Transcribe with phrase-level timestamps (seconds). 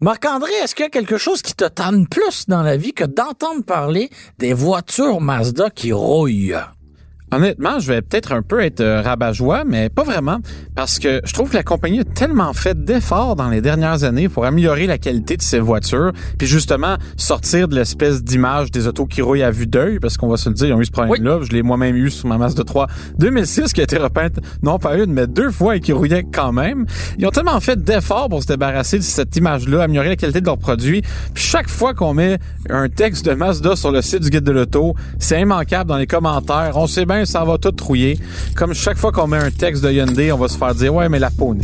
[0.00, 3.04] Marc-André, est-ce qu'il y a quelque chose qui te tente plus dans la vie que
[3.04, 4.08] d'entendre parler
[4.38, 6.56] des voitures Mazda qui rouillent?
[7.30, 10.38] Honnêtement, je vais peut-être un peu être euh, rabat-joie, mais pas vraiment,
[10.74, 14.30] parce que je trouve que la compagnie a tellement fait d'efforts dans les dernières années
[14.30, 19.04] pour améliorer la qualité de ses voitures, puis justement sortir de l'espèce d'image des autos
[19.04, 20.90] qui rouillent à vue d'œil, parce qu'on va se le dire, ils ont eu ce
[20.90, 21.40] problème-là.
[21.42, 22.86] Je l'ai moi-même eu sur ma Mazda 3
[23.18, 26.52] 2006 qui a été repeinte non pas une, mais deux fois et qui rouillait quand
[26.52, 26.86] même.
[27.18, 30.46] Ils ont tellement fait d'efforts pour se débarrasser de cette image-là, améliorer la qualité de
[30.46, 31.02] leurs produits.
[31.34, 32.38] Puis chaque fois qu'on met
[32.70, 36.06] un texte de Mazda sur le site du guide de l'auto, c'est immanquable dans les
[36.06, 36.72] commentaires.
[36.76, 38.18] On sait bien ça va tout trouiller.
[38.54, 41.08] Comme chaque fois qu'on met un texte de Hyundai, on va se faire dire ouais
[41.08, 41.54] mais la peau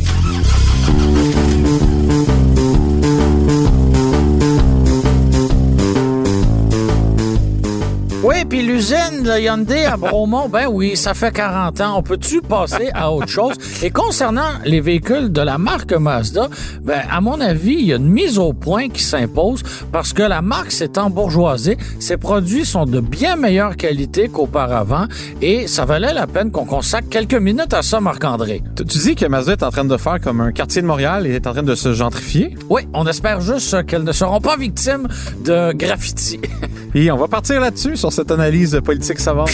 [8.45, 11.99] puis l'usine de Hyundai à Bromont, ben oui, ça fait 40 ans.
[11.99, 13.55] On peut-tu passer à autre chose?
[13.83, 16.49] Et concernant les véhicules de la marque Mazda,
[16.83, 20.23] ben, à mon avis, il y a une mise au point qui s'impose parce que
[20.23, 21.79] la marque s'est embourgeoisée.
[22.01, 25.07] Ses produits sont de bien meilleure qualité qu'auparavant
[25.41, 28.63] et ça valait la peine qu'on consacre quelques minutes à ça, Marc-André.
[28.77, 31.27] Tu tu dis que Mazda est en train de faire comme un quartier de Montréal
[31.27, 32.57] et est en train de se gentrifier?
[32.69, 35.09] Oui, on espère juste qu'elles ne seront pas victimes
[35.45, 36.41] de graffiti.
[36.95, 39.51] Et on va partir là-dessus sur cette analyse politique savante.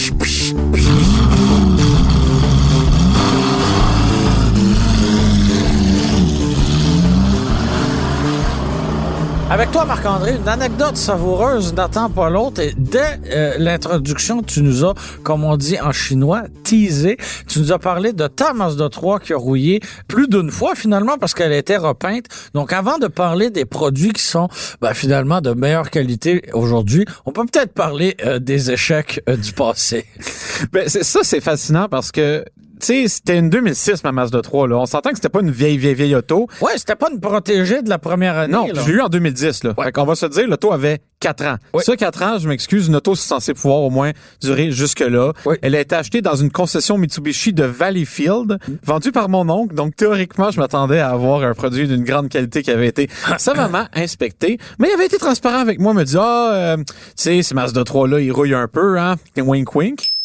[9.51, 12.61] Avec toi, Marc-André, une anecdote savoureuse n'attend pas l'autre.
[12.61, 17.17] Et dès euh, l'introduction, tu nous as, comme on dit en chinois, teasé.
[17.49, 21.19] Tu nous as parlé de ta Mazda 3 qui a rouillé plus d'une fois finalement
[21.19, 22.27] parce qu'elle était repeinte.
[22.55, 24.49] Donc, avant de parler des produits qui sont
[24.81, 29.53] ben, finalement de meilleure qualité aujourd'hui, on peut peut-être parler euh, des échecs euh, du
[29.53, 30.07] passé.
[30.73, 32.45] Ben, c'est, ça, c'est fascinant parce que
[32.81, 34.77] tu sais, c'était une 2006, ma Mazda 3, là.
[34.79, 36.49] On s'entend que c'était pas une vieille, vieille, vieille auto.
[36.61, 38.53] Ouais, c'était pas une protégée de la première année.
[38.53, 38.83] Non, là.
[38.87, 39.75] j'ai eu en 2010, là.
[39.83, 41.57] Fait qu'on va se dire, l'auto avait 4 ans.
[41.75, 41.83] Oui.
[41.85, 45.33] Ça, 4 ans, je m'excuse, une auto, c'est censé pouvoir au moins durer jusque-là.
[45.45, 45.57] Oui.
[45.63, 49.75] Elle a été achetée dans une concession Mitsubishi de Valleyfield, vendue par mon oncle.
[49.75, 53.09] Donc, théoriquement, je m'attendais à avoir un produit d'une grande qualité qui avait été
[53.39, 54.59] savamment inspecté.
[54.79, 57.85] Mais il avait été transparent avec moi, me dit, ah, euh, tu sais, ces Mazda
[57.85, 59.17] 3 là, il rouille un peu, hein.
[59.37, 60.20] Wink, wink.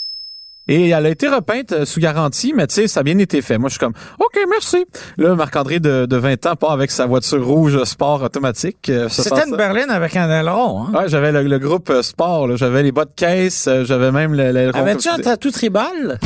[0.67, 3.41] Et elle a été repeinte euh, sous garantie, mais tu sais, ça a bien été
[3.41, 3.57] fait.
[3.57, 4.85] Moi, je suis comme, OK, merci.
[5.17, 8.89] Là, Marc-André de, de 20 ans part avec sa voiture rouge sport automatique.
[8.89, 10.85] euh, C'était une berline avec un aileron.
[10.87, 10.91] Hein?
[10.97, 14.51] Ouais, j'avais le, le groupe euh, sport, j'avais les bas de caisse, j'avais même le,
[14.51, 16.19] le Avais-tu un tatou tribal?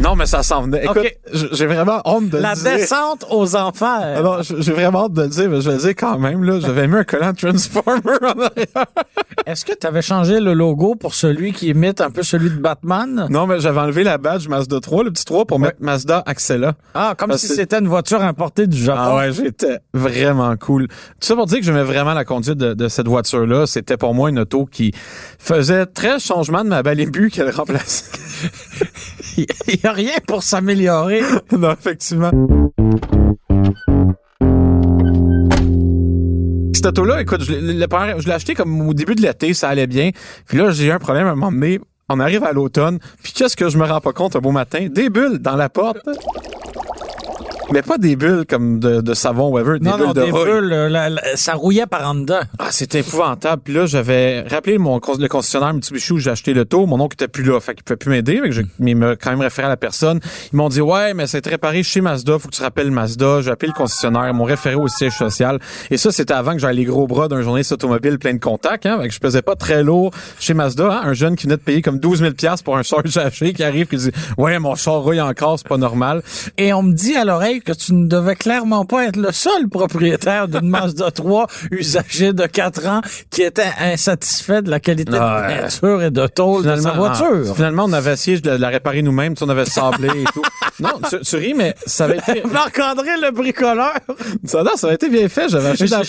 [0.00, 0.84] Non, mais ça s'en venait.
[0.84, 1.06] Écoute,
[1.52, 2.76] j'ai vraiment honte de La le dire.
[2.76, 4.14] descente aux enfers.
[4.16, 6.18] Ah non, j- j'ai vraiment hâte de le dire, mais je vais le dire quand
[6.18, 6.58] même, là.
[6.58, 8.86] J'avais mis un collant Transformer en arrière.
[9.46, 12.56] Est-ce que tu avais changé le logo pour celui qui imite un peu celui de
[12.56, 13.26] Batman?
[13.30, 16.74] Non, mais j'avais enlevé la badge Mazda 3, le petit 3, pour mettre Mazda Axela.
[16.94, 19.00] Ah, comme Parce si c'était une voiture importée du Japon.
[19.02, 20.88] Ah ouais, j'étais vraiment cool.
[20.88, 23.66] Tout ça pour dire que j'aimais vraiment la conduite de, de cette voiture-là.
[23.66, 24.92] C'était pour moi une auto qui
[25.38, 28.04] faisait très changement de ma balébu qu'elle remplaçait.
[29.92, 31.22] Rien pour s'améliorer.
[31.52, 32.30] non, effectivement.
[36.74, 40.10] Cette auto-là, écoute, je l'ai acheté comme au début de l'été, ça allait bien.
[40.46, 41.80] Puis là, j'ai eu un problème à un moment donné.
[42.08, 44.88] On arrive à l'automne, puis qu'est-ce que je me rends pas compte un beau matin?
[44.90, 46.08] Des bulles dans la porte.
[47.72, 50.30] Mais pas des bulles comme de, de savon, whatever, des non, bulles non, de des
[50.30, 50.44] rouille.
[50.44, 52.40] bulles, euh, la- la- ça rouillait par en dedans.
[52.58, 53.62] Ah, c'était épouvantable.
[53.64, 56.86] Puis là, j'avais rappelé mon le concessionnaire Mitsubishi où j'ai acheté l'auto.
[56.86, 58.40] Mon oncle était plus là, fait qu'il pouvait plus m'aider.
[58.78, 60.20] Mais il m'a quand même référé à la personne.
[60.52, 62.38] Ils m'ont dit ouais, mais c'est réparé chez Mazda.
[62.38, 63.40] Faut que tu rappelles Mazda.
[63.42, 64.28] J'ai appelé le concessionnaire.
[64.28, 65.58] Ils m'ont référé au siège social.
[65.90, 68.86] Et ça, c'était avant que j'aille les gros bras d'un journaliste automobile plein de contacts.
[68.86, 70.86] Hein, fait que je pesais pas très lourd chez Mazda.
[70.90, 73.52] Hein, un jeune qui venait de payer comme 12 000 pièces pour un Charge haché
[73.52, 76.22] qui arrive qui dit ouais, mon char rouille encore, c'est pas normal.
[76.58, 79.68] Et on me dit à l'oreille que tu ne devais clairement pas être le seul
[79.68, 83.00] propriétaire d'une Mazda 3 usagée de 4 ans
[83.30, 87.46] qui était insatisfait de la qualité Ah, de peinture et de tôle de sa voiture.
[87.50, 89.34] ah, finalement, on avait essayé de la, réparer nous-mêmes.
[89.40, 90.42] On avait sablé et tout.
[90.80, 93.92] Non, tu, tu ris, mais ça avait été, Marc-André le bricoleur.
[94.46, 95.46] ça, non, ça avait été bien fait.
[95.50, 96.02] J'avais acheté dans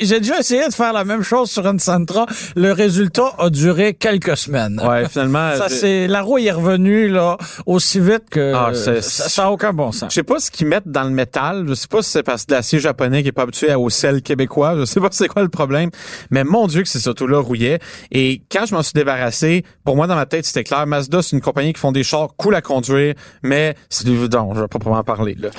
[0.00, 2.26] J'ai déjà essayé de faire la même chose sur une Sentra.
[2.56, 4.80] Le résultat a duré quelques semaines.
[4.84, 5.54] Ouais, finalement.
[5.56, 9.72] Ça, c'est, la roue est revenue, là, aussi vite que Ah, ça, ça a aucun
[9.72, 10.10] bon sens.
[10.10, 11.64] Je sais pas ce qu'ils dans le métal.
[11.68, 14.22] Je sais pas si c'est parce que l'acier japonais qui est pas habitué au sel
[14.22, 14.76] québécois.
[14.78, 15.90] Je sais pas c'est quoi le problème.
[16.30, 17.78] Mais mon Dieu que ces autos-là rouillaient.
[18.10, 20.86] Et quand je m'en suis débarrassé, pour moi, dans ma tête, c'était clair.
[20.86, 24.54] Mazda, c'est une compagnie qui font des chars cool à conduire, mais c'est du, non,
[24.54, 25.50] je vais pas vraiment parler, là.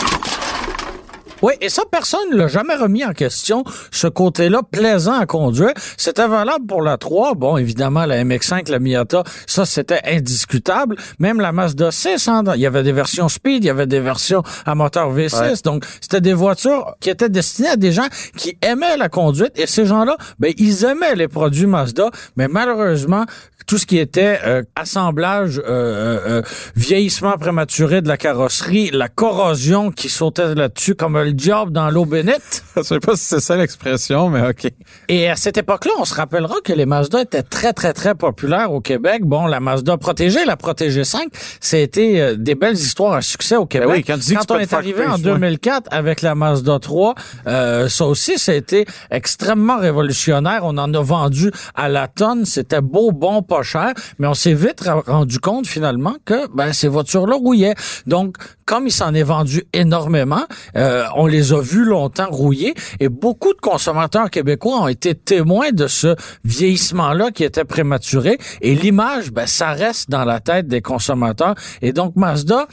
[1.43, 5.73] Oui, et ça, personne ne l'a jamais remis en question, ce côté-là plaisant à conduire.
[5.97, 7.35] C'était valable pour la 3.
[7.35, 10.95] Bon, évidemment, la MX-5, la Miata, ça, c'était indiscutable.
[11.19, 13.99] Même la Mazda 6, hein, il y avait des versions Speed, il y avait des
[13.99, 15.63] versions à moteur V6.
[15.65, 18.07] Donc, c'était des voitures qui étaient destinées à des gens
[18.37, 19.51] qui aimaient la conduite.
[19.59, 22.09] Et ces gens-là, ben, ils aimaient les produits Mazda.
[22.37, 23.25] Mais malheureusement,
[23.65, 26.41] tout ce qui était euh, assemblage, euh, euh,
[26.75, 32.05] vieillissement prématuré de la carrosserie, la corrosion qui sautait là-dessus comme le diable dans l'eau
[32.05, 32.63] bénite.
[32.75, 34.71] Je sais pas si c'est ça l'expression, mais OK.
[35.09, 38.71] Et à cette époque-là, on se rappellera que les Mazda étaient très, très, très populaires
[38.71, 39.23] au Québec.
[39.23, 41.27] Bon, la Mazda protégée, la Protégée 5,
[41.59, 43.87] c'était des belles histoires à succès au Québec.
[43.87, 47.15] Ben oui, quand, tu dis quand on est arrivé en 2004 avec la Mazda 3,
[47.45, 50.61] ça aussi, ça a été extrêmement révolutionnaire.
[50.63, 52.45] On en a vendu à la tonne.
[52.45, 57.35] C'était beau, bon, cher, mais on s'est vite rendu compte finalement que ben, ces voitures-là
[57.35, 57.75] rouillaient.
[58.07, 60.45] Donc, comme il s'en est vendu énormément,
[60.75, 65.71] euh, on les a vus longtemps rouiller et beaucoup de consommateurs québécois ont été témoins
[65.71, 66.15] de ce
[66.45, 71.55] vieillissement-là qui était prématuré et l'image, ben, ça reste dans la tête des consommateurs.
[71.81, 72.67] Et donc, Mazda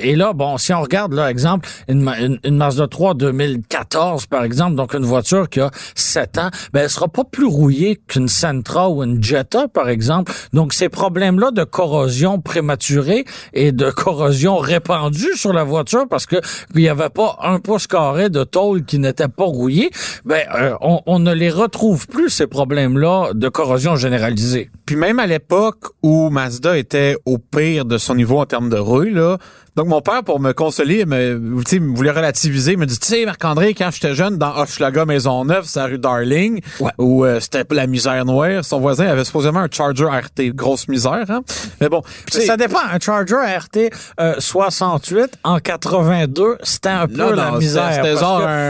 [0.00, 4.76] et là, bon, si on regarde, là, exemple, une, une, Mazda 3 2014, par exemple,
[4.76, 8.88] donc une voiture qui a 7 ans, ben, elle sera pas plus rouillée qu'une Sentra
[8.88, 10.32] ou une Jetta, par exemple.
[10.52, 16.36] Donc, ces problèmes-là de corrosion prématurée et de corrosion répandue sur la voiture parce que
[16.74, 19.90] il n'y avait pas un pouce carré de tôle qui n'était pas rouillé,
[20.24, 24.70] ben, euh, on, on ne les retrouve plus, ces problèmes-là de corrosion généralisée.
[24.86, 28.78] Puis même à l'époque où Mazda était au pire de son niveau en termes de
[28.78, 29.38] rouille, là,
[29.76, 33.74] donc, mon père, pour me consoler, me, me voulait relativiser, me dit, tu sais, Marc-André,
[33.74, 36.62] quand j'étais jeune, dans Hochelaga Maisonneuve, c'est la rue Darling,
[36.96, 40.54] où euh, c'était la misère noire, son voisin avait supposément un Charger RT.
[40.54, 41.42] Grosse misère, hein?
[41.82, 42.00] Mais bon.
[42.30, 42.78] Ça dépend.
[42.90, 48.02] Un Charger RT 68 euh, en 82, c'était un peu la misère.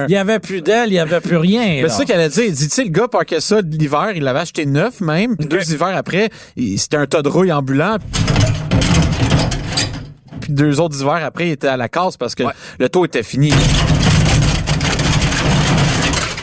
[0.08, 1.82] Il y avait plus d'aile, il y avait plus rien.
[1.82, 2.42] C'est ça qu'elle a dit.
[2.48, 5.36] Il dit, tu sais, le gars parquait ça l'hiver, il l'avait acheté neuf même.
[5.36, 6.30] Deux hivers après,
[6.76, 7.98] c'était un tas de rouille ambulant
[10.46, 12.44] puis deux autres hivers après, il était à la casse parce que
[12.78, 13.52] le taux était fini.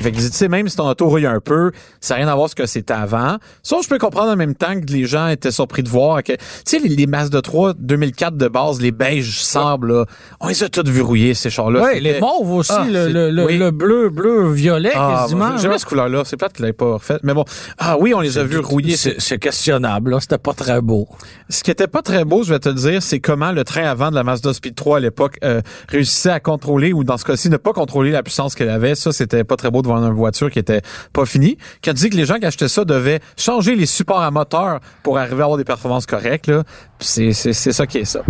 [0.03, 1.71] Fait que, tu sais, même si ton auto rouille un peu,
[2.01, 3.37] ça n'a rien à voir ce que c'était avant.
[3.63, 6.33] Ça, je peux comprendre en même temps que les gens étaient surpris de voir que,
[6.33, 10.05] tu sais, les, les de 3 2004 de base, les beiges sable, là,
[10.39, 11.83] on les a tous vu rouiller, ces chars-là.
[11.85, 15.57] Oui, les mauves aussi, ah, le, le, le, bleu, bleu, violet, ah, quasiment.
[15.57, 16.23] J'aime cette couleur-là.
[16.25, 17.19] C'est plate qu'il l'ait pas refait.
[17.23, 17.45] Mais bon.
[17.77, 18.95] Ah oui, on les a vus rouiller.
[18.97, 20.19] C'est questionnable, là.
[20.19, 21.07] C'était pas très beau.
[21.49, 24.09] Ce qui était pas très beau, je vais te dire, c'est comment le train avant
[24.09, 27.49] de la Mazda Speed 3 à l'époque euh, réussissait à contrôler, ou dans ce cas-ci,
[27.49, 28.95] ne pas contrôler la puissance qu'elle avait.
[28.95, 30.81] Ça, c'était pas très beau de une voiture qui était
[31.11, 31.57] pas finie.
[31.81, 34.79] Qui a dit que les gens qui achetaient ça devaient changer les supports à moteur
[35.03, 36.51] pour arriver à avoir des performances correctes.
[36.99, 38.21] C'est ça qui est ça.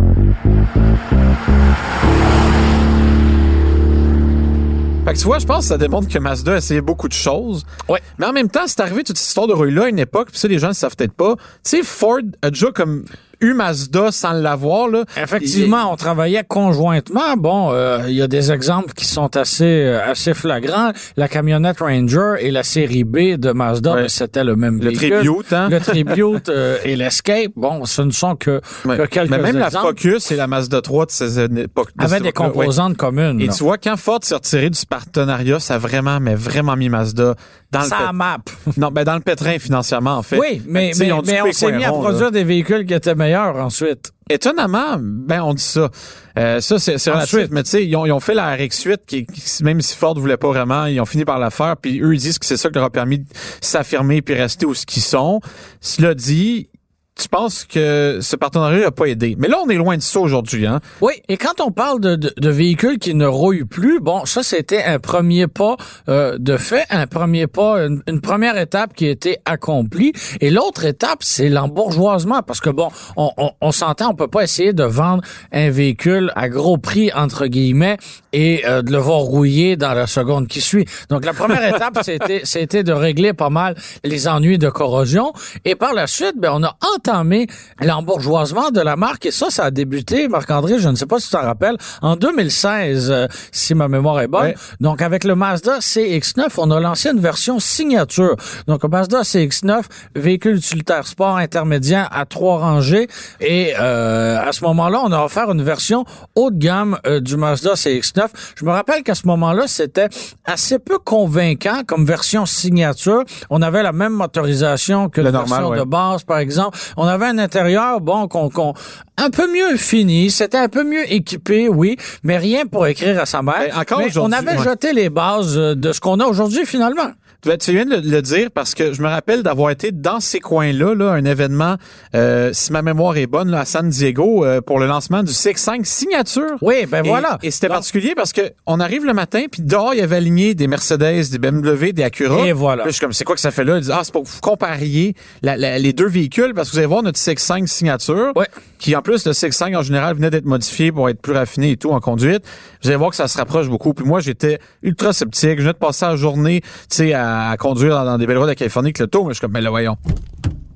[5.05, 7.13] Fait que tu vois, je pense que ça démontre que Mazda a essayé beaucoup de
[7.13, 7.65] choses.
[7.89, 8.01] Ouais.
[8.19, 10.39] Mais en même temps, c'est arrivé toute cette histoire de rouille-là à une époque, puis
[10.39, 11.35] ça, les gens ne savent peut-être pas.
[11.35, 13.03] Tu sais, Ford a déjà comme
[13.43, 14.87] eu Mazda sans l'avoir.
[14.87, 15.05] Là.
[15.21, 17.35] Effectivement, on travaillait conjointement.
[17.37, 20.91] Bon, euh, il y a des exemples qui sont assez euh, assez flagrants.
[21.17, 25.51] La camionnette Ranger et la série B de Mazda, ben, c'était le même le Tribute,
[25.53, 25.69] hein?
[25.69, 29.69] Le Tribute euh, et l'Escape, bon, ce ne sont que, que quelques Mais même la
[29.69, 31.89] Focus et la Mazda 3 de ces époques.
[31.97, 33.41] Avaient des composantes communes.
[33.41, 36.89] Et tu vois, quand Ford s'est retiré du partenariat, ça a vraiment, mais vraiment mis
[36.89, 37.35] Mazda
[37.73, 38.17] dans ça le...
[38.17, 38.37] map.
[38.77, 40.37] non, ben dans le pétrin financièrement, en fait.
[40.37, 44.11] Oui, mais, mais, mais on s'est mis à produire des véhicules qui étaient meilleurs ensuite.
[44.29, 45.89] Étonnamment, ben on dit ça.
[46.37, 47.49] Euh, ça, c'est relatif.
[47.51, 49.27] Mais tu sais, ils ont, ils ont, fait la RX-8, qui,
[49.63, 51.75] même si Ford voulait pas vraiment, ils ont fini par la faire.
[51.77, 53.25] Puis eux, ils disent que c'est ça qui leur a permis de
[53.61, 55.41] s'affirmer puis rester où ce qu'ils sont.
[55.81, 56.69] Cela dit,
[57.15, 59.35] tu penses que ce partenariat n'a pas aidé?
[59.37, 60.65] Mais là, on est loin de ça aujourd'hui.
[60.65, 60.79] Hein?
[61.01, 64.41] Oui, et quand on parle de, de, de véhicules qui ne rouillent plus, bon, ça,
[64.41, 65.77] c'était un premier pas
[66.09, 70.13] euh, de fait, un premier pas, une, première étape qui a été accomplie.
[70.41, 72.41] Et l'autre étape, c'est l'embourgeoisement.
[72.41, 76.31] Parce que, bon, on, on, on s'entend, on peut pas essayer de vendre un véhicule
[76.35, 77.97] à gros prix, entre guillemets,
[78.31, 80.85] et euh, de le voir rouiller dans la seconde qui suit.
[81.09, 85.33] Donc, la première étape, c'était, c'était de régler pas mal les ennuis de corrosion.
[85.63, 86.75] Et par la suite, ben, on a
[87.13, 87.47] entamé
[87.81, 91.27] l'embourgeoisement de la marque et ça, ça a débuté, Marc-André, je ne sais pas si
[91.27, 94.53] tu t'en rappelles, en 2016, euh, si ma mémoire est bonne.
[94.79, 98.35] Donc, avec le Mazda CX-9, on a lancé une version signature.
[98.67, 99.83] Donc, le Mazda CX-9,
[100.15, 103.07] véhicule utilitaire sport intermédiaire à trois rangées
[103.39, 106.05] et euh, à ce moment-là, on a offert une version
[106.35, 108.27] haut de gamme euh, du Mazda CX-9.
[108.55, 110.09] Je me rappelle qu'à ce moment-là, c'était
[110.45, 113.23] assez peu convaincant comme version signature.
[113.49, 117.37] On avait la même motorisation que la version de base, par exemple, On avait un
[117.37, 118.73] intérieur, bon, qu'on, qu'on
[119.17, 123.25] un peu mieux fini, c'était un peu mieux équipé, oui, mais rien pour écrire à
[123.25, 123.55] sa mère.
[123.59, 124.63] Ben, encore mais on avait ouais.
[124.63, 127.11] jeté les bases de ce qu'on a aujourd'hui finalement.
[127.45, 128.49] Ben, tu viens de le, le dire?
[128.53, 131.75] Parce que je me rappelle d'avoir été dans ces coins-là, là, un événement,
[132.15, 135.31] euh, si ma mémoire est bonne, là, à San Diego, euh, pour le lancement du
[135.33, 136.55] CX5 signature.
[136.61, 137.37] Oui, ben Et- voilà.
[137.43, 140.55] Et c'était particulier parce que on arrive le matin, puis dehors, il y avait aligné
[140.55, 142.47] des Mercedes, des BMW, des Acura.
[142.47, 142.83] Et voilà.
[142.83, 143.75] Puis là, je suis comme, c'est quoi que ça fait là?
[143.77, 146.73] Ils disent, ah, c'est pour que vous compariez la- la- les deux véhicules parce que
[146.73, 148.31] vous allez voir notre CX5 signature.
[148.35, 148.47] Ouais.
[148.79, 151.77] Qui, en plus, le CX5, en général, venait d'être modifié pour être plus raffiné et
[151.77, 152.43] tout en conduite.
[152.81, 153.93] Vous allez voir que ça se rapproche beaucoup.
[153.93, 155.51] Puis moi, j'étais ultra sceptique.
[155.57, 158.37] Je venais de passer la journée, tu sais, à, à conduire dans, dans des belles
[158.37, 159.23] routes de Californie avec le taux.
[159.23, 159.97] Mais je suis comme, mais là, voyons.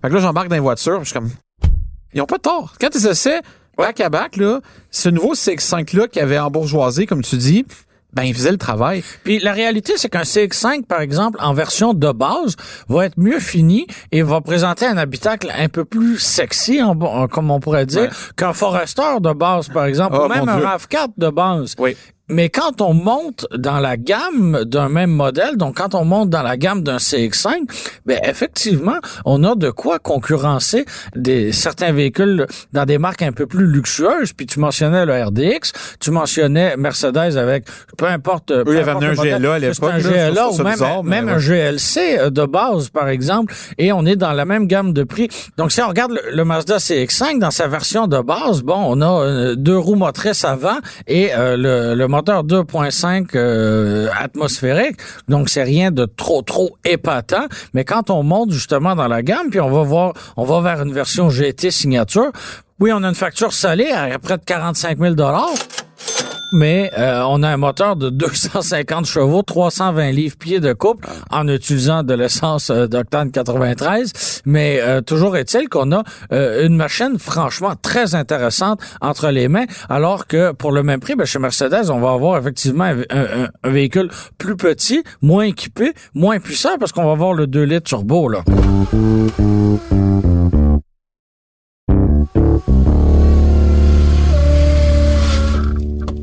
[0.02, 1.00] Fait que là, j'embarque dans les voitures.
[1.00, 1.30] Je suis comme,
[2.14, 2.74] ils ont pas tort.
[2.80, 3.42] Quand ils essaient,
[3.78, 4.60] back à back, là,
[4.92, 7.66] ce nouveau CX5-là qui avait embourgeoisé, comme tu dis,
[8.14, 9.04] ben, il faisait le travail.
[9.24, 12.56] Puis la réalité, c'est qu'un CX5, par exemple, en version de base,
[12.88, 17.08] va être mieux fini et va présenter un habitacle un peu plus sexy, en, bon-
[17.08, 18.10] en- comme on pourrait dire, Ouais.
[18.38, 20.66] qu'un Forester de base, par exemple, Oh, ou même un Dieu.
[20.66, 21.76] RAV4 de base.
[21.78, 21.96] Oui.
[22.30, 26.44] Mais quand on monte dans la gamme d'un même modèle, donc quand on monte dans
[26.44, 27.70] la gamme d'un CX5,
[28.06, 33.46] ben effectivement, on a de quoi concurrencer des certains véhicules dans des marques un peu
[33.46, 34.34] plus luxueuses.
[34.34, 37.66] Puis tu mentionnais le RDX, tu mentionnais Mercedes avec
[37.98, 38.48] peu importe.
[38.48, 39.42] peu Eux, avaient importe amené le un modèle.
[39.42, 41.32] GLA à l'époque, un GLA ou même, bizarre, même ouais.
[41.32, 45.04] un GLC euh, de base, par exemple, et on est dans la même gamme de
[45.04, 45.30] prix.
[45.58, 49.02] Donc, si on regarde le, le Mazda CX-5 dans sa version de base, bon, on
[49.02, 54.98] a euh, deux roues motrices avant et euh, le, le moteur 2.5 euh, atmosphérique.
[55.28, 57.46] Donc, c'est rien de trop, trop épatant.
[57.76, 60.82] Mais quand on monte justement dans la gamme, puis on va voir, on va vers
[60.82, 62.32] une version GT signature,
[62.80, 65.16] oui, on a une facture salée à près de 45 000
[66.52, 72.04] mais euh, on a un moteur de 250 chevaux, 320 livres-pieds de couple en utilisant
[72.04, 74.42] de l'essence euh, d'octane 93.
[74.46, 79.66] Mais euh, toujours est-il qu'on a euh, une machine franchement très intéressante entre les mains,
[79.90, 83.48] alors que pour le même prix, ben, chez Mercedes, on va avoir effectivement un, un-
[83.64, 87.88] un véhicule plus petit, moins équipé, moins puissant, parce qu'on va avoir le 2 litres
[87.90, 88.30] turbo.
[88.30, 88.44] Là.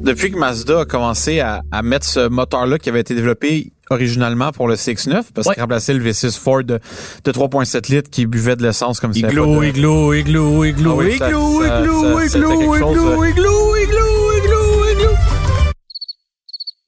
[0.04, 4.50] Depuis que Mazda a commencé à, à mettre ce moteur-là qui avait été développé originalement
[4.52, 5.54] pour le CX-9, parce Ouais.
[5.54, 6.78] qu'il remplaçait le V6 Ford de,
[7.24, 9.20] de 3.7 litres qui buvait de l'essence comme ça.
[9.20, 12.96] Igloo, igloo, igloo, igloo, Ah oui, ça- igloo, ça- igloo, ça- c'était igloo, quelque chose,
[12.96, 13.93] igloo, igloo, igloo, igloo,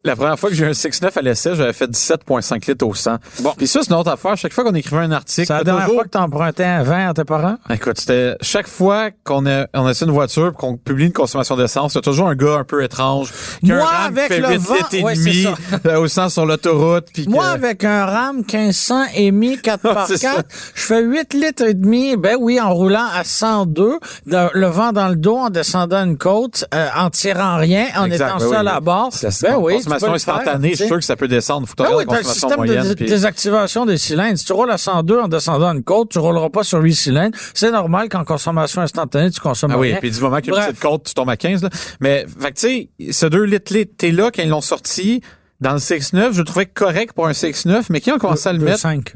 [0.06, 2.94] La première fois que j'ai eu un 6.9 à l'essai, j'avais fait 17.5 litres au
[2.94, 3.16] 100.
[3.40, 3.52] Bon.
[3.56, 4.36] Puis ça, c'est une autre affaire.
[4.36, 6.82] Chaque fois qu'on écrivait un article, C'est la dernière toujours- fois que tu empruntais un
[6.82, 7.56] vin à tes parents?
[7.70, 11.56] Écoute, c'était chaque fois qu'on a, on essaie une voiture et qu'on publie une consommation
[11.56, 13.32] d'essence, il y a toujours un gars un peu étrange
[13.64, 15.46] qui a Moi, un RAM qui avec fait le 8 vent- litres et ouais, demi
[15.82, 17.06] c'est euh, au 100 sur l'autoroute.
[17.12, 20.34] puis Moi, que- avec un RAM 1500 EMI 4 par C'est ça.
[20.36, 24.66] 4 je fais 8 litres et demi, ben oui, en roulant à 102, dans- le
[24.68, 28.38] vent dans le dos, en descendant une côte, euh, en tirant rien, en Exact, étant
[28.38, 28.72] ben seul oui.
[28.72, 29.08] à bord.
[29.12, 31.66] C'est la Ben oui, consommation instantanée, je suis sûr que ça peut descendre.
[31.68, 32.88] Faut que Ben oui, la consommation système moyenne.
[32.88, 34.38] de puis- désactivation des cylindres.
[34.38, 37.36] Si tu roules à 102 en descendant une côte, tu rouleras pas sur 8 cylindres.
[37.54, 39.98] C'est normal qu'en consommation instantanée, tu consommes Ah oui, rien.
[40.00, 41.62] puis du moment qu'il y a une petite côte, tu tombes à 15.
[41.62, 41.70] Là.
[42.00, 45.20] Mais, fait que tu sais, ce 2 litres t'es là quand ils l'ont sorti.
[45.60, 48.52] Dans le CX-9, je le trouvais correct pour un CX-9, mais qui ont commencé à
[48.52, 48.78] le mettre?
[48.78, 49.14] cinq.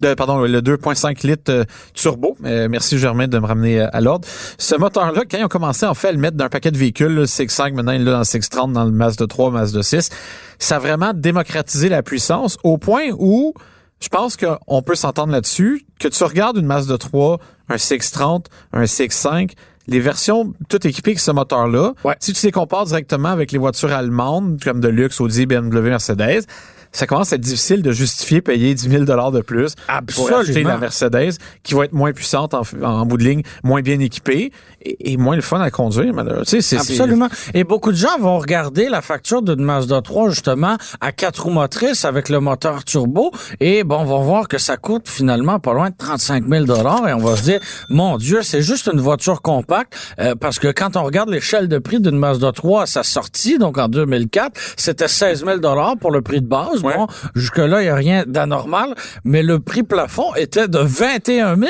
[0.00, 1.64] De- pardon, le 2.5 litres euh,
[1.94, 2.36] turbo.
[2.44, 4.26] Euh, merci Germain de me ramener euh, à l'ordre.
[4.58, 6.78] Ce moteur-là, quand ils ont commencé en fait à le mettre dans un paquet de
[6.78, 9.82] véhicules, le CX5, maintenant il est là dans le CX30, dans le Mazda 3, Mazda
[9.82, 10.10] 6,
[10.58, 13.54] ça a vraiment démocratisé la puissance au point où
[14.00, 17.38] je pense qu'on peut s'entendre là-dessus, que tu regardes une Mazda 3,
[17.68, 19.52] un CX30, un CX5,
[19.88, 22.14] les versions toutes équipées avec ce moteur-là, Ouais.
[22.20, 26.44] si tu les compares directement avec les voitures allemandes, comme de luxe, Audi, BMW, Mercedes,
[26.92, 30.38] ça commence à être difficile de justifier payer 10 000 de plus pour Absolument.
[30.38, 31.32] acheter la Mercedes,
[31.62, 35.16] qui va être moins puissante en, en bout de ligne, moins bien équipée et, et
[35.16, 36.14] moins le fun à conduire.
[36.46, 37.28] Tu sais, Absolument.
[37.54, 41.50] Et beaucoup de gens vont regarder la facture d'une Mazda 3 justement à quatre roues
[41.50, 43.30] motrices avec le moteur turbo
[43.60, 47.12] et bon, vont voir que ça coûte finalement pas loin de 35 000 dollars et
[47.12, 50.96] on va se dire mon Dieu, c'est juste une voiture compacte euh, parce que quand
[50.96, 55.08] on regarde l'échelle de prix d'une Mazda 3 à sa sortie, donc en 2004, c'était
[55.08, 56.79] 16 000 dollars pour le prix de base.
[56.82, 56.96] Ouais.
[56.96, 58.94] Bon, jusque là il y a rien d'anormal,
[59.24, 61.68] mais le prix plafond était de 21 000.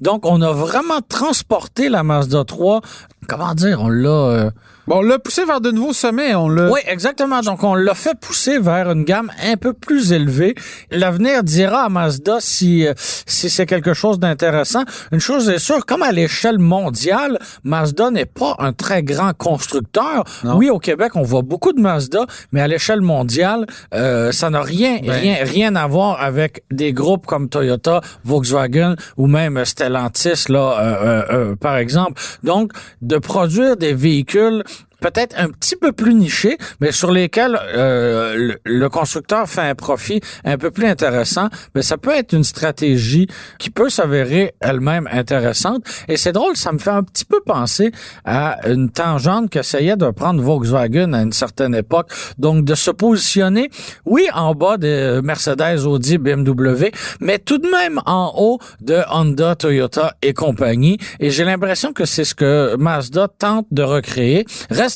[0.00, 2.80] Donc on a vraiment transporté la Mazda 3
[3.28, 4.08] comment dire, on l'a...
[4.08, 4.50] euh,
[4.90, 6.34] Bon, on l'a poussé vers de nouveaux sommets.
[6.34, 6.68] On l'a.
[6.68, 7.42] Oui, exactement.
[7.42, 10.56] Donc, on l'a fait pousser vers une gamme un peu plus élevée.
[10.90, 14.82] L'avenir dira à Mazda si, euh, si c'est quelque chose d'intéressant.
[15.12, 20.24] Une chose est sûre, comme à l'échelle mondiale, Mazda n'est pas un très grand constructeur.
[20.42, 20.56] Non.
[20.56, 24.60] Oui, au Québec, on voit beaucoup de Mazda, mais à l'échelle mondiale, euh, ça n'a
[24.60, 25.12] rien, Ben.
[25.12, 30.82] rien, rien à voir avec des groupes comme Toyota, Volkswagen ou même Stellantis, là, euh,
[30.82, 32.20] euh, euh, par exemple.
[32.42, 34.64] Donc, de produire des véhicules
[35.00, 40.20] peut-être un petit peu plus nichés, mais sur lesquels euh, le, constructeur fait un profit
[40.44, 43.28] un peu plus intéressant, mais ça peut être une stratégie
[43.58, 45.84] qui peut s'avérer elle-même intéressante.
[46.08, 47.92] Et c'est drôle, ça me fait un petit peu penser
[48.24, 52.10] à une tangente qu'essayait de prendre Volkswagen à une certaine époque.
[52.38, 53.70] Donc, de se positionner,
[54.04, 56.90] oui, en bas de Mercedes, Audi, BMW,
[57.20, 60.98] mais tout de même en haut de Honda, Toyota et compagnie.
[61.20, 64.44] Et j'ai l'impression que c'est ce que Mazda tente de recréer.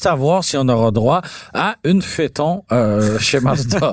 [0.06, 1.22] À voir si on aura droit
[1.54, 3.92] à une féton euh, chez Mazda.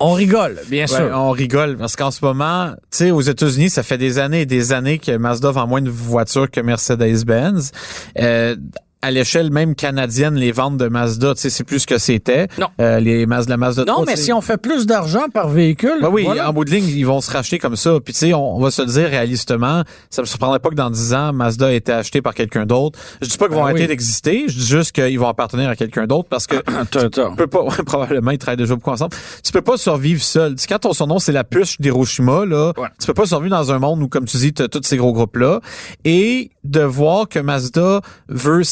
[0.00, 1.10] on rigole, bien Ouais, sûr.
[1.14, 4.46] on rigole parce qu'en ce moment, tu sais, aux États-Unis, ça fait des années et
[4.46, 7.72] des années que Mazda vend moins de voitures que Mercedes-Benz.
[8.18, 8.56] Euh,
[9.02, 12.48] à l'échelle même canadienne, les ventes de Mazda, tu sais, c'est plus ce que c'était.
[12.58, 12.66] Non.
[12.80, 14.24] Euh, les Mazda, la Mazda Non, 3, mais tu sais.
[14.26, 16.50] si on fait plus d'argent par véhicule, Ben oui, voilà.
[16.50, 17.98] en bout de ligne, ils vont se racheter comme ça.
[18.04, 20.74] Puis tu sais, on, on va se le dire réalistement, ça me surprendrait pas que
[20.74, 22.98] dans 10 ans, Mazda ait été acheté par quelqu'un d'autre.
[23.22, 23.88] Je dis pas qu'ils vont Ben arrêter oui.
[23.88, 26.56] d'exister, je dis juste qu'ils vont appartenir à quelqu'un d'autre parce que
[26.90, 27.28] Toyota.
[27.30, 29.16] tu peux pas, ouais, probablement, ils travaillent déjà beaucoup ensemble.
[29.42, 30.56] Tu peux pas survivre seul.
[30.56, 32.88] Tu sais, quand ton surnom, c'est la puce d'Hiroshima, là, Ouais.
[33.00, 34.98] tu peux pas survivre dans un monde où, comme tu dis, tu as tous ces
[34.98, 35.60] gros groupes-là.
[36.04, 38.62] Et de voir que Mazda veut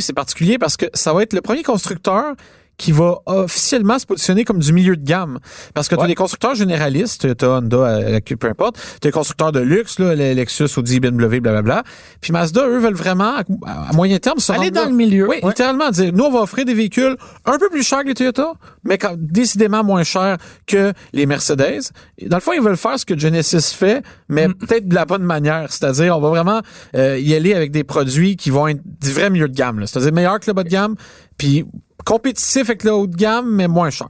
[0.00, 2.34] c'est particulier parce que ça va être le premier constructeur
[2.78, 5.38] qui va officiellement se positionner comme du milieu de gamme.
[5.74, 6.08] Parce que tu as Ouais.
[6.08, 9.98] des constructeurs généralistes, tu as Honda, euh, peu importe, tu as des constructeurs de luxe,
[9.98, 11.82] là, le Lexus, Audi, BMW, blablabla.
[12.20, 14.88] Puis Mazda, eux, veulent vraiment, à, moyen terme, se Aller dans là.
[14.90, 15.26] le milieu.
[15.28, 15.48] Oui, Ouais.
[15.48, 17.16] littéralement dire, nous, on va offrir des véhicules
[17.46, 18.52] un peu plus chers que les Toyota,
[18.84, 21.80] mais quand, décidément moins chers que les Mercedes.
[22.26, 25.22] Dans le fond, ils veulent faire ce que Genesis fait, mais peut-être de la bonne
[25.24, 25.72] manière.
[25.72, 26.60] C'est-à-dire, on va vraiment
[26.94, 29.86] euh, y aller avec des produits qui vont être du vrai milieu de gamme.
[29.86, 30.94] C'est-à-dire meilleur que le bas de gamme,
[31.38, 31.64] puis
[32.06, 34.08] compétitif avec le haut de gamme, mais moins cher.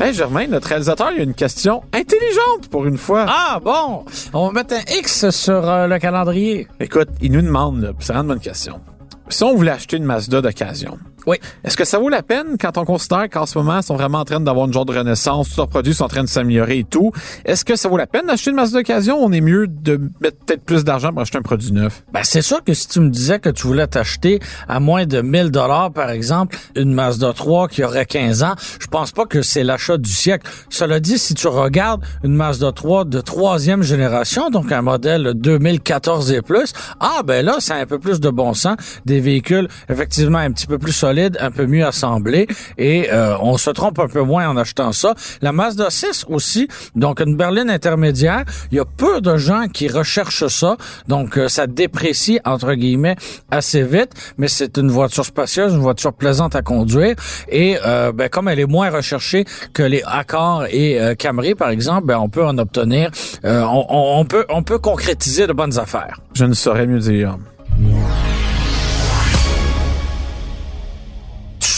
[0.00, 3.26] Hey Germain, notre réalisateur, il a une question intelligente pour une fois.
[3.28, 6.68] Ah bon, on va mettre un X sur euh, le calendrier.
[6.80, 8.80] Écoute, il nous demande, c'est vraiment une bonne question.
[9.28, 10.98] Si on voulait acheter une Mazda d'occasion,
[11.30, 11.36] Oui.
[11.62, 14.18] est-ce que ça vaut la peine quand on considère qu'en ce moment, ils sont vraiment
[14.18, 16.78] en train d'avoir une genre de renaissance, tous leurs produits sont en train de s'améliorer
[16.78, 17.12] et tout?
[17.44, 19.16] Est-ce que ça vaut la peine d'acheter une Mazda d'occasion?
[19.16, 22.02] On est mieux de mettre peut-être plus d'argent pour acheter un produit neuf.
[22.12, 25.20] Ben, c'est sûr que si tu me disais que tu voulais t'acheter à moins de
[25.20, 29.40] 1000 dollars, par exemple, une Mazda 3 qui aurait 15 ans, je pense pas que
[29.42, 30.50] c'est l'achat du siècle.
[30.68, 36.32] Cela dit, si tu regardes une Mazda 3 de troisième génération, donc un modèle 2014
[36.32, 38.76] et plus, ah, ben là, c'est un peu plus de bon sens,
[39.06, 42.46] des véhicules effectivement un petit peu plus solides, un peu mieux assemblés,
[42.78, 45.14] et euh, on se trompe un peu moins en achetant ça.
[45.42, 49.88] La Mazda 6 aussi, donc une berline intermédiaire, il y a peu de gens qui
[49.88, 50.76] recherchent ça,
[51.08, 53.16] donc euh, ça déprécie entre guillemets
[53.50, 57.16] assez vite, mais c'est une voiture spacieuse, une voiture plaisante à conduire,
[57.48, 62.06] et euh, ben, comme elle est moins recherchée que les Accord et Camry par exemple,
[62.06, 63.10] ben, on peut en obtenir,
[63.44, 66.20] on peut on peut concrétiser de bonnes affaires.
[66.34, 67.36] Je ne saurais mieux dire.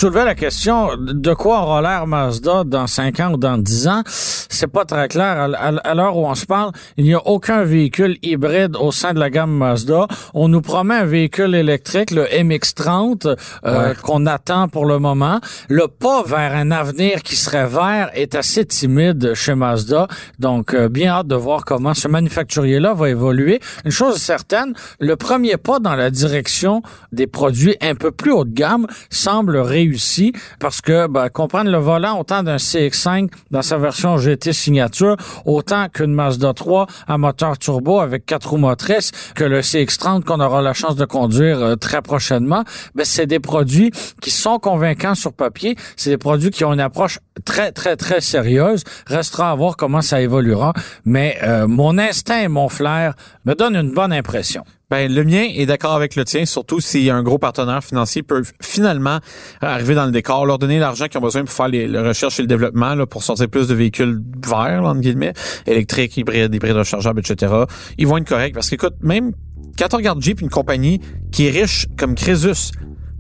[0.03, 4.03] Soulevais la question de quoi aura l'air Mazda dans 5 ans ou dans 10 ans.
[4.05, 5.49] C'est pas très clair.
[5.57, 9.21] À, l'heure où on se parle, il n'y a aucun véhicule hybride au sein de
[9.21, 10.09] la gamme Mazda.
[10.35, 15.39] On nous promet un véhicule électrique, le MX-30, euh, qu'on attend pour le moment.
[15.69, 20.09] Le pas vers un avenir qui serait vert est assez timide chez Mazda.
[20.41, 23.61] Donc, euh, bien hâte de voir comment ce manufacturier-là va évoluer.
[23.85, 28.33] Une chose est certaine, le premier pas dans la direction des produits un peu plus
[28.33, 29.59] haut de gamme semble
[30.59, 35.89] parce que ben, comprendre le volant autant d'un CX-5 dans sa version GT signature, autant
[35.89, 40.63] qu'une Mazda 3 à moteur turbo avec quatre roues motrices, que le CX-30 qu'on aura
[40.63, 45.33] la chance de conduire euh, très prochainement, ben, c'est des produits qui sont convaincants sur
[45.33, 45.77] papier.
[45.97, 48.85] C'est des produits qui ont une approche très, très, très sérieuse.
[49.07, 50.73] Restera à voir comment ça évoluera.
[51.05, 54.65] Mais euh, mon instinct et mon flair me donnent une bonne impression.
[54.93, 58.43] Ben, le mien est d'accord avec le tien, surtout si un gros partenaire financier peut
[58.61, 59.21] finalement
[59.63, 62.39] arriver dans le décor, leur donner l'argent qu'ils ont besoin pour faire les, la recherche
[62.39, 65.33] et le développement, là, pour sortir plus de véhicules verts, entre guillemets,
[65.67, 67.55] électriques, hybrides, hybrides rechargeables, etc.
[67.97, 69.33] Ils vont être corrects parce qu'écoute, même
[69.79, 71.01] quand on regarde Jeep, une compagnie
[71.31, 72.73] qui est riche comme Crésus,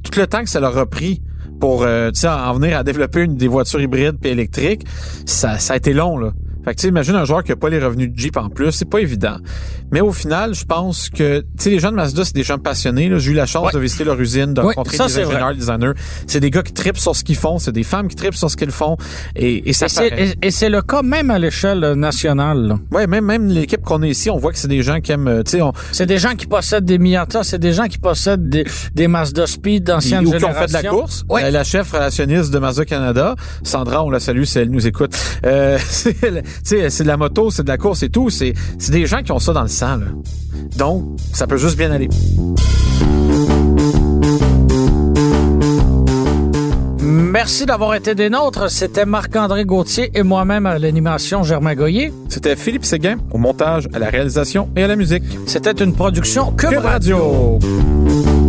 [0.02, 1.22] tout le temps que ça leur a pris
[1.58, 4.84] pour euh, en venir à développer des voitures hybrides puis électriques,
[5.24, 6.32] ça, ça a été long, là.
[6.64, 8.48] Fait que tu sais, imagine un joueur qui a pas les revenus de Jeep en
[8.48, 9.36] plus, c'est pas évident.
[9.90, 12.58] Mais au final, je pense que tu sais les gens de Mazda, c'est des gens
[12.58, 13.08] passionnés.
[13.08, 13.18] là.
[13.18, 13.72] J'ai eu la chance Ouais.
[13.72, 15.92] de visiter leur usine, de Oui, rencontrer ça, des ingénieurs, des designers.
[16.26, 18.50] C'est des gars qui tripent sur ce qu'ils font, c'est des femmes qui tripent sur
[18.50, 18.96] ce qu'ils font.
[19.36, 19.86] Et, et ça
[20.40, 22.76] Et c'est, le cas même à l'échelle nationale.
[22.90, 25.28] Ouais, même même l'équipe qu'on a ici, on voit que c'est des gens qui aiment,
[25.28, 27.98] euh, tu sais, on- C'est des gens qui possèdent des Miata, c'est des gens qui
[27.98, 30.60] possèdent des, des Mazda Speed d'ancienne ou qui ont génération.
[30.60, 31.24] fait de la course.
[31.28, 31.44] Ouais.
[31.44, 35.12] Euh, La chef relationniste de Mazda Canada, Sandra, on la salue si elle nous écoute.
[35.44, 35.78] Euh,
[36.64, 38.30] sais, c'est de la moto, c'est de la course et tout.
[38.30, 39.96] C'est c'est des gens qui ont ça dans le sang.
[39.96, 40.06] Là.
[40.76, 42.08] Donc, ça peut juste bien aller.
[47.32, 48.70] Merci d'avoir été des nôtres.
[48.70, 52.12] C'était Marc-André Gauthier et moi-même à l'animation Germain Goyer.
[52.28, 55.24] C'était Philippe Séguin au montage, à la réalisation et à la musique.
[55.46, 57.58] C'était une production Cube Cube Radio.
[57.58, 58.41] Radio.